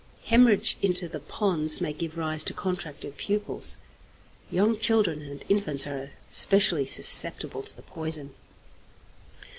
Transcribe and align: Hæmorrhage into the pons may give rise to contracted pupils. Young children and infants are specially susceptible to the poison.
Hæmorrhage 0.29 0.77
into 0.81 1.07
the 1.07 1.19
pons 1.19 1.79
may 1.79 1.93
give 1.93 2.17
rise 2.17 2.43
to 2.45 2.55
contracted 2.55 3.17
pupils. 3.17 3.77
Young 4.49 4.79
children 4.79 5.21
and 5.21 5.45
infants 5.47 5.85
are 5.85 6.09
specially 6.31 6.87
susceptible 6.87 7.61
to 7.61 7.75
the 7.75 7.83
poison. 7.83 8.33